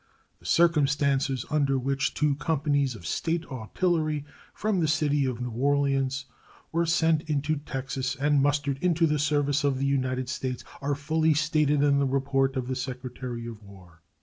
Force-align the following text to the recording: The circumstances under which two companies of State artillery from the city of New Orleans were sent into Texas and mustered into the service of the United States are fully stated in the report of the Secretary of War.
The 0.39 0.47
circumstances 0.47 1.45
under 1.51 1.77
which 1.77 2.15
two 2.15 2.33
companies 2.37 2.95
of 2.95 3.05
State 3.05 3.45
artillery 3.45 4.25
from 4.51 4.79
the 4.79 4.87
city 4.87 5.27
of 5.27 5.39
New 5.39 5.51
Orleans 5.51 6.25
were 6.71 6.87
sent 6.87 7.21
into 7.29 7.57
Texas 7.57 8.15
and 8.15 8.41
mustered 8.41 8.79
into 8.81 9.05
the 9.05 9.19
service 9.19 9.63
of 9.63 9.77
the 9.77 9.85
United 9.85 10.27
States 10.27 10.63
are 10.81 10.95
fully 10.95 11.35
stated 11.35 11.83
in 11.83 11.99
the 11.99 12.07
report 12.07 12.55
of 12.55 12.65
the 12.67 12.75
Secretary 12.75 13.45
of 13.45 13.61
War. 13.61 14.01